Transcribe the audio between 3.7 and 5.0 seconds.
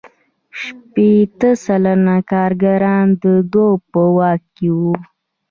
په واک کې وو